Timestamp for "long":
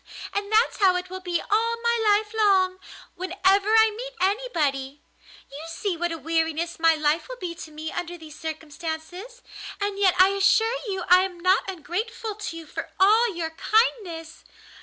2.33-2.79